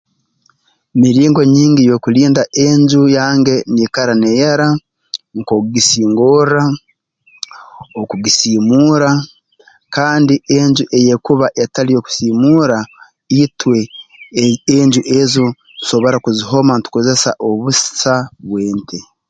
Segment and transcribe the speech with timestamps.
[1.01, 4.67] Miringo nyingi y'okulinda enju yange niikara neeyera
[5.37, 6.63] nk'okugisingorra
[8.01, 9.11] okugisiimuura
[9.95, 12.77] kandi enju eyeekuba etali y'okusiimuura
[13.43, 13.79] itwe
[14.43, 15.45] eh enju ezo
[15.79, 18.15] tusobora kuzihoma ntukozesa obusa
[18.47, 18.97] bw'ente